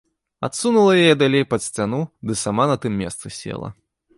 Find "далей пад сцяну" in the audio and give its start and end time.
1.23-2.01